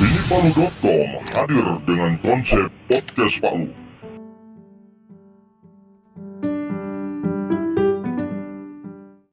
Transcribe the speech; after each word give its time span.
Opinipalu.com 0.00 1.20
hadir 1.36 1.66
dengan 1.84 2.16
konsep 2.24 2.72
podcast 2.88 3.36
Palu. 3.44 3.68